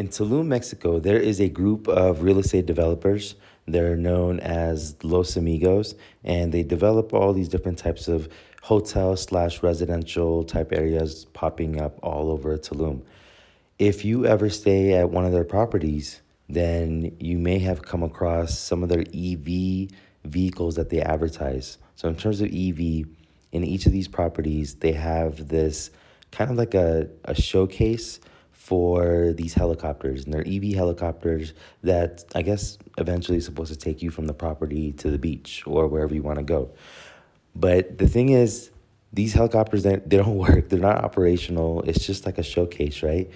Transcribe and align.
In 0.00 0.08
Tulum, 0.08 0.46
Mexico, 0.46 0.98
there 0.98 1.18
is 1.18 1.42
a 1.42 1.50
group 1.50 1.86
of 1.86 2.22
real 2.22 2.38
estate 2.38 2.64
developers. 2.64 3.34
They're 3.66 3.98
known 3.98 4.40
as 4.40 4.96
Los 5.04 5.36
Amigos, 5.36 5.94
and 6.24 6.52
they 6.52 6.62
develop 6.62 7.12
all 7.12 7.34
these 7.34 7.50
different 7.50 7.76
types 7.76 8.08
of 8.08 8.26
hotel 8.62 9.14
slash 9.18 9.62
residential 9.62 10.42
type 10.42 10.72
areas 10.72 11.26
popping 11.34 11.78
up 11.78 11.98
all 12.02 12.30
over 12.30 12.56
Tulum. 12.56 13.02
If 13.78 14.02
you 14.02 14.24
ever 14.24 14.48
stay 14.48 14.94
at 14.94 15.10
one 15.10 15.26
of 15.26 15.32
their 15.32 15.44
properties, 15.44 16.22
then 16.48 17.14
you 17.20 17.36
may 17.36 17.58
have 17.58 17.82
come 17.82 18.02
across 18.02 18.58
some 18.58 18.82
of 18.82 18.88
their 18.88 19.04
EV 19.12 19.90
vehicles 20.24 20.76
that 20.76 20.88
they 20.88 21.02
advertise. 21.02 21.76
So, 21.96 22.08
in 22.08 22.16
terms 22.16 22.40
of 22.40 22.46
EV, 22.46 23.04
in 23.52 23.64
each 23.64 23.84
of 23.84 23.92
these 23.92 24.08
properties, 24.08 24.76
they 24.76 24.92
have 24.92 25.48
this 25.48 25.90
kind 26.30 26.50
of 26.50 26.56
like 26.56 26.72
a, 26.72 27.10
a 27.26 27.34
showcase 27.34 28.18
for 28.60 29.32
these 29.32 29.54
helicopters. 29.54 30.24
And 30.24 30.34
they're 30.34 30.46
EV 30.46 30.74
helicopters 30.74 31.54
that 31.82 32.24
I 32.34 32.42
guess 32.42 32.76
eventually 32.98 33.38
is 33.38 33.46
supposed 33.46 33.72
to 33.72 33.78
take 33.78 34.02
you 34.02 34.10
from 34.10 34.26
the 34.26 34.34
property 34.34 34.92
to 34.92 35.10
the 35.10 35.16
beach 35.16 35.62
or 35.66 35.86
wherever 35.86 36.14
you 36.14 36.22
want 36.22 36.40
to 36.40 36.44
go. 36.44 36.70
But 37.54 37.96
the 37.96 38.06
thing 38.06 38.28
is, 38.28 38.70
these 39.14 39.32
helicopters, 39.32 39.82
they, 39.82 39.96
they 39.96 40.18
don't 40.18 40.36
work, 40.46 40.68
they're 40.68 40.78
not 40.78 41.02
operational. 41.02 41.80
It's 41.86 42.04
just 42.04 42.26
like 42.26 42.36
a 42.36 42.42
showcase, 42.42 43.02
right? 43.02 43.30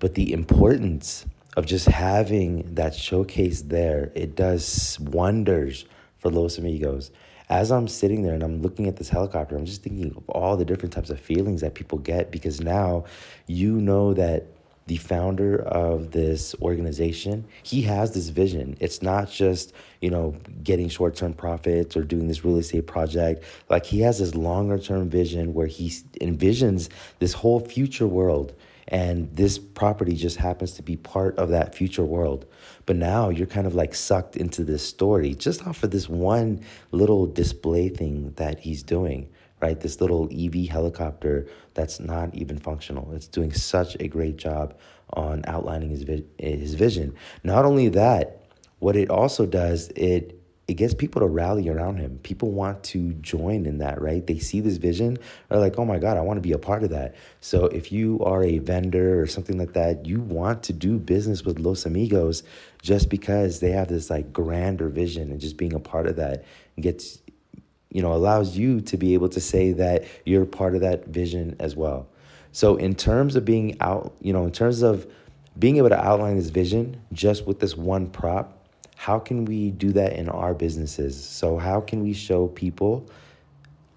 But 0.00 0.16
the 0.16 0.32
importance 0.32 1.24
of 1.56 1.66
just 1.66 1.86
having 1.86 2.74
that 2.74 2.96
showcase 2.96 3.62
there, 3.62 4.10
it 4.16 4.34
does 4.34 4.98
wonders 4.98 5.84
for 6.16 6.32
Los 6.32 6.58
Amigos. 6.58 7.12
As 7.48 7.70
I'm 7.70 7.86
sitting 7.86 8.22
there 8.22 8.34
and 8.34 8.42
I'm 8.42 8.60
looking 8.60 8.88
at 8.88 8.96
this 8.96 9.08
helicopter, 9.08 9.56
I'm 9.56 9.66
just 9.66 9.84
thinking 9.84 10.12
of 10.16 10.28
all 10.30 10.56
the 10.56 10.64
different 10.64 10.92
types 10.92 11.10
of 11.10 11.20
feelings 11.20 11.60
that 11.60 11.74
people 11.74 11.98
get 11.98 12.32
because 12.32 12.60
now 12.60 13.04
you 13.46 13.80
know 13.80 14.14
that 14.14 14.46
the 14.86 14.96
founder 14.96 15.62
of 15.62 16.10
this 16.10 16.54
organization, 16.60 17.46
he 17.62 17.82
has 17.82 18.12
this 18.12 18.28
vision. 18.28 18.76
It's 18.80 19.00
not 19.00 19.30
just, 19.30 19.72
you 20.00 20.10
know, 20.10 20.34
getting 20.62 20.88
short 20.88 21.16
term 21.16 21.32
profits 21.32 21.96
or 21.96 22.02
doing 22.02 22.28
this 22.28 22.44
real 22.44 22.58
estate 22.58 22.86
project. 22.86 23.44
Like 23.70 23.86
he 23.86 24.00
has 24.00 24.18
this 24.18 24.34
longer 24.34 24.78
term 24.78 25.08
vision 25.08 25.54
where 25.54 25.66
he 25.66 25.88
envisions 26.20 26.90
this 27.18 27.32
whole 27.32 27.60
future 27.60 28.06
world. 28.06 28.54
And 28.88 29.34
this 29.34 29.58
property 29.58 30.14
just 30.14 30.36
happens 30.36 30.72
to 30.72 30.82
be 30.82 30.96
part 30.96 31.38
of 31.38 31.48
that 31.50 31.74
future 31.74 32.04
world. 32.04 32.46
But 32.86 32.96
now 32.96 33.30
you're 33.30 33.46
kind 33.46 33.66
of 33.66 33.74
like 33.74 33.94
sucked 33.94 34.36
into 34.36 34.64
this 34.64 34.86
story 34.86 35.34
just 35.34 35.66
off 35.66 35.82
of 35.82 35.90
this 35.90 36.08
one 36.08 36.60
little 36.90 37.26
display 37.26 37.88
thing 37.88 38.32
that 38.36 38.60
he's 38.60 38.82
doing 38.82 39.28
right? 39.64 39.80
This 39.80 39.98
little 39.98 40.28
EV 40.30 40.68
helicopter 40.68 41.46
that's 41.72 41.98
not 41.98 42.34
even 42.34 42.58
functional. 42.58 43.10
It's 43.12 43.28
doing 43.28 43.50
such 43.50 43.96
a 43.98 44.08
great 44.08 44.36
job 44.36 44.76
on 45.14 45.42
outlining 45.46 45.88
his 45.88 46.02
vi- 46.02 46.24
his 46.38 46.74
vision. 46.74 47.14
Not 47.42 47.64
only 47.64 47.88
that, 47.88 48.44
what 48.80 48.94
it 48.94 49.08
also 49.08 49.46
does 49.46 49.88
it 49.96 50.38
it 50.66 50.74
gets 50.74 50.94
people 50.94 51.20
to 51.20 51.26
rally 51.26 51.68
around 51.68 51.98
him. 51.98 52.18
People 52.22 52.50
want 52.50 52.82
to 52.84 53.12
join 53.14 53.66
in 53.66 53.78
that, 53.78 54.00
right? 54.00 54.26
They 54.26 54.38
see 54.38 54.60
this 54.60 54.78
vision, 54.78 55.18
they're 55.48 55.58
like, 55.58 55.78
oh 55.78 55.84
my 55.84 55.98
God, 55.98 56.16
I 56.16 56.22
want 56.22 56.38
to 56.38 56.42
be 56.42 56.52
a 56.52 56.58
part 56.58 56.82
of 56.84 56.90
that. 56.90 57.14
So 57.40 57.66
if 57.66 57.92
you 57.92 58.20
are 58.24 58.42
a 58.42 58.58
vendor 58.58 59.20
or 59.20 59.26
something 59.26 59.58
like 59.58 59.74
that, 59.74 60.06
you 60.06 60.20
want 60.20 60.62
to 60.64 60.72
do 60.72 60.98
business 60.98 61.44
with 61.44 61.58
Los 61.58 61.84
Amigos 61.84 62.42
just 62.80 63.10
because 63.10 63.60
they 63.60 63.72
have 63.72 63.88
this 63.88 64.08
like 64.08 64.32
grander 64.32 64.88
vision 64.88 65.30
and 65.30 65.40
just 65.40 65.56
being 65.58 65.74
a 65.74 65.80
part 65.80 66.06
of 66.06 66.16
that 66.16 66.44
gets 66.80 67.18
you 67.94 68.02
know, 68.02 68.12
allows 68.12 68.56
you 68.56 68.80
to 68.80 68.96
be 68.96 69.14
able 69.14 69.28
to 69.30 69.40
say 69.40 69.72
that 69.72 70.04
you're 70.26 70.44
part 70.44 70.74
of 70.74 70.80
that 70.80 71.06
vision 71.06 71.54
as 71.60 71.76
well. 71.76 72.08
So, 72.50 72.76
in 72.76 72.94
terms 72.96 73.36
of 73.36 73.44
being 73.44 73.76
out, 73.80 74.14
you 74.20 74.32
know, 74.32 74.44
in 74.44 74.52
terms 74.52 74.82
of 74.82 75.06
being 75.56 75.76
able 75.76 75.90
to 75.90 76.04
outline 76.04 76.36
this 76.36 76.50
vision 76.50 77.00
just 77.12 77.46
with 77.46 77.60
this 77.60 77.76
one 77.76 78.08
prop, 78.08 78.63
how 78.96 79.18
can 79.18 79.44
we 79.44 79.70
do 79.70 79.92
that 79.92 80.14
in 80.14 80.28
our 80.28 80.54
businesses? 80.54 81.22
So, 81.22 81.58
how 81.58 81.80
can 81.80 82.02
we 82.02 82.12
show 82.12 82.48
people 82.48 83.08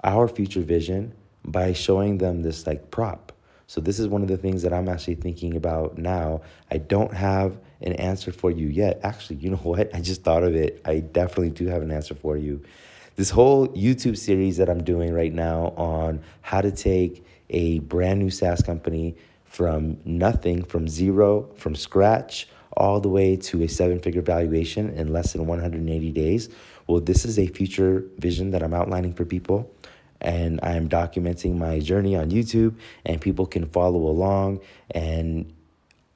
our 0.04 0.28
future 0.28 0.62
vision 0.62 1.14
by 1.46 1.74
showing 1.74 2.18
them 2.18 2.42
this 2.42 2.68
like 2.68 2.92
prop? 2.92 3.32
So, 3.68 3.82
this 3.82 4.00
is 4.00 4.08
one 4.08 4.22
of 4.22 4.28
the 4.28 4.38
things 4.38 4.64
that 4.64 4.74
I'm 4.74 4.90
actually 4.90 5.16
thinking 5.16 5.56
about 5.56 5.98
now. 5.98 6.42
I 6.72 6.78
don't 6.78 7.14
have 7.14 7.60
an 7.82 7.94
answer 7.94 8.32
for 8.32 8.52
you 8.52 8.68
yet. 8.68 9.00
Actually, 9.04 9.38
you 9.38 9.50
know 9.50 9.58
what? 9.58 9.94
I 9.94 10.02
just 10.02 10.24
thought 10.24 10.44
of 10.44 10.56
it. 10.56 10.82
I 10.86 11.00
definitely 11.00 11.52
do 11.52 11.68
have 11.68 11.82
an 11.82 11.92
answer 11.92 12.16
for 12.16 12.38
you 12.38 12.64
this 13.18 13.32
whole 13.32 13.68
YouTube 13.70 14.16
series 14.16 14.58
that 14.58 14.70
I'm 14.70 14.84
doing 14.84 15.12
right 15.12 15.34
now 15.34 15.74
on 15.76 16.22
how 16.42 16.62
to 16.62 16.72
take 16.72 17.26
a 17.50 17.80
brand 17.80 18.20
new 18.20 18.30
SaaS 18.30 18.62
company 18.62 19.18
from 19.44 19.98
nothing, 20.06 20.64
from 20.64 20.88
zero, 20.88 21.50
from 21.56 21.76
scratch, 21.76 22.48
all 22.78 23.00
the 23.02 23.10
way 23.10 23.36
to 23.36 23.64
a 23.64 23.68
seven 23.68 24.00
figure 24.00 24.22
valuation 24.22 24.90
in 24.92 25.12
less 25.12 25.34
than 25.34 25.46
180 25.46 26.12
days. 26.12 26.50
Well, 26.88 27.02
this 27.02 27.26
is 27.26 27.38
a 27.38 27.48
future 27.48 28.06
vision 28.18 28.52
that 28.52 28.64
I'm 28.64 28.74
outlining 28.74 29.14
for 29.14 29.26
people. 29.26 29.72
And 30.22 30.60
I 30.64 30.72
am 30.72 30.90
documenting 30.90 31.58
my 31.58 31.80
journey 31.80 32.16
on 32.16 32.32
YouTube, 32.32 32.76
and 33.06 33.22
people 33.22 33.46
can 33.46 33.68
follow 33.68 34.08
along. 34.08 34.62
And 34.90 35.54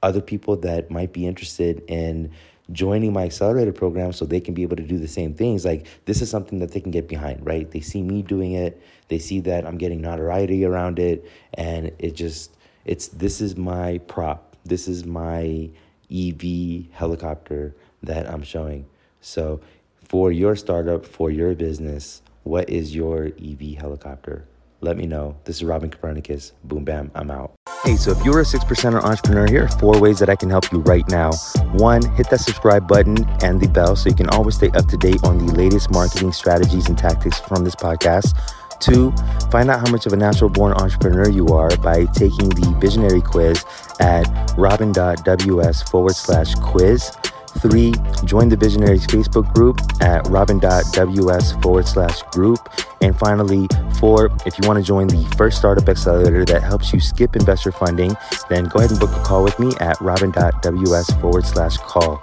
other 0.02 0.20
people 0.20 0.56
that 0.56 0.90
might 0.90 1.12
be 1.12 1.26
interested 1.26 1.84
in 1.86 2.32
joining 2.70 3.12
my 3.12 3.24
accelerator 3.24 3.72
program 3.72 4.12
so 4.12 4.24
they 4.24 4.40
can 4.40 4.54
be 4.54 4.62
able 4.62 4.76
to 4.76 4.82
do 4.82 4.98
the 4.98 5.08
same 5.08 5.34
things. 5.34 5.64
Like 5.64 5.86
this 6.04 6.22
is 6.22 6.30
something 6.30 6.58
that 6.60 6.72
they 6.72 6.80
can 6.80 6.90
get 6.90 7.08
behind, 7.08 7.44
right? 7.44 7.70
They 7.70 7.80
see 7.80 8.02
me 8.02 8.22
doing 8.22 8.52
it, 8.52 8.82
they 9.08 9.18
see 9.18 9.40
that 9.40 9.66
I'm 9.66 9.78
getting 9.78 10.00
notoriety 10.00 10.64
around 10.64 10.98
it, 10.98 11.28
and 11.54 11.92
it 11.98 12.14
just 12.14 12.56
it's 12.84 13.08
this 13.08 13.40
is 13.40 13.56
my 13.56 13.98
prop. 14.06 14.56
This 14.64 14.88
is 14.88 15.04
my 15.04 15.70
EV 16.12 16.92
helicopter 16.92 17.74
that 18.02 18.28
I'm 18.28 18.42
showing. 18.42 18.86
So 19.20 19.60
for 20.04 20.30
your 20.30 20.56
startup, 20.56 21.06
for 21.06 21.30
your 21.30 21.54
business, 21.54 22.22
what 22.42 22.68
is 22.68 22.94
your 22.94 23.30
EV 23.42 23.76
helicopter? 23.78 24.46
Let 24.80 24.96
me 24.96 25.06
know. 25.06 25.36
This 25.44 25.56
is 25.56 25.64
Robin 25.64 25.90
Copernicus. 25.90 26.52
Boom, 26.64 26.84
bam, 26.84 27.12
I'm 27.14 27.30
out. 27.30 27.52
Hey, 27.84 27.94
so 27.96 28.10
if 28.10 28.24
you're 28.24 28.40
a 28.40 28.44
six 28.44 28.64
percenter 28.64 29.00
entrepreneur, 29.02 29.46
here 29.46 29.64
are 29.64 29.78
four 29.78 29.98
ways 30.00 30.18
that 30.18 30.28
I 30.28 30.34
can 30.34 30.50
help 30.50 30.70
you 30.72 30.80
right 30.80 31.08
now. 31.08 31.32
One, 31.74 32.04
hit 32.16 32.28
that 32.30 32.40
subscribe 32.40 32.88
button 32.88 33.24
and 33.42 33.60
the 33.60 33.68
bell 33.68 33.94
so 33.94 34.08
you 34.08 34.14
can 34.16 34.28
always 34.30 34.56
stay 34.56 34.70
up 34.70 34.86
to 34.88 34.96
date 34.96 35.22
on 35.22 35.46
the 35.46 35.52
latest 35.52 35.90
marketing 35.92 36.32
strategies 36.32 36.88
and 36.88 36.98
tactics 36.98 37.38
from 37.38 37.62
this 37.62 37.76
podcast. 37.76 38.36
Two, 38.82 39.12
find 39.52 39.70
out 39.70 39.86
how 39.86 39.92
much 39.92 40.06
of 40.06 40.12
a 40.12 40.16
natural 40.16 40.50
born 40.50 40.72
entrepreneur 40.72 41.30
you 41.30 41.46
are 41.48 41.74
by 41.76 42.04
taking 42.06 42.48
the 42.48 42.76
visionary 42.80 43.20
quiz 43.20 43.64
at 44.00 44.24
robin.ws 44.58 45.82
forward 45.82 46.16
slash 46.16 46.56
quiz. 46.56 47.12
Three, 47.60 47.92
join 48.24 48.48
the 48.48 48.56
Visionaries 48.56 49.06
Facebook 49.06 49.54
group 49.54 49.78
at 50.00 50.26
robin.ws 50.28 51.52
forward 51.62 51.86
slash 51.86 52.22
group. 52.32 52.58
And 53.00 53.16
finally, 53.16 53.68
four, 54.00 54.30
if 54.46 54.58
you 54.58 54.66
want 54.66 54.78
to 54.78 54.82
join 54.84 55.06
the 55.06 55.32
first 55.36 55.58
startup 55.58 55.88
accelerator 55.88 56.44
that 56.46 56.64
helps 56.64 56.92
you 56.92 56.98
skip 56.98 57.36
investor 57.36 57.70
funding, 57.70 58.16
then 58.48 58.64
go 58.64 58.80
ahead 58.80 58.90
and 58.90 58.98
book 58.98 59.12
a 59.12 59.22
call 59.22 59.44
with 59.44 59.58
me 59.60 59.72
at 59.78 60.00
robin.ws 60.00 61.10
forward 61.20 61.46
slash 61.46 61.76
call. 61.76 62.20